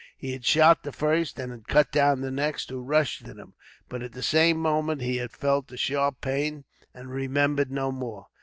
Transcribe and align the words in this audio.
He 0.17 0.31
had 0.33 0.43
shot 0.43 0.81
the 0.81 0.91
first, 0.91 1.37
and 1.39 1.67
cut 1.67 1.91
down 1.91 2.21
the 2.21 2.31
next 2.31 2.71
who 2.71 2.81
rushed 2.81 3.27
at 3.27 3.37
him, 3.37 3.53
but 3.87 4.01
at 4.01 4.13
the 4.13 4.23
same 4.23 4.57
moment 4.57 5.01
he 5.01 5.17
had 5.17 5.31
felt 5.31 5.71
a 5.71 5.77
sharp 5.77 6.21
pain, 6.21 6.65
and 6.91 7.11
remembered 7.11 7.69
no 7.69 7.91
more. 7.91 8.25